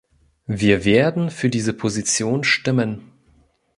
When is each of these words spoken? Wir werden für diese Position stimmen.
Wir 0.47 0.83
werden 0.83 1.29
für 1.29 1.49
diese 1.49 1.73
Position 1.73 2.43
stimmen. 2.43 3.11